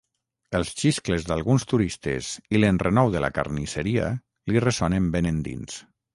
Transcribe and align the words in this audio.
Els 0.59 0.69
xiscles 0.83 1.27
d'alguns 1.31 1.65
turistes 1.73 2.31
i 2.57 2.63
l'enrenou 2.63 3.13
de 3.17 3.23
la 3.27 3.31
carnisseria 3.37 4.09
li 4.53 4.65
ressonen 4.67 5.13
ben 5.19 5.33
endins. 5.37 5.81